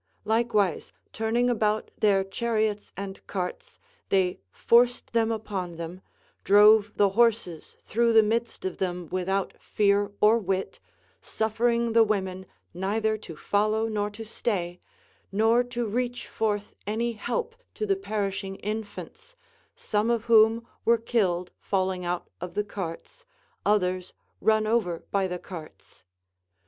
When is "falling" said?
21.59-22.03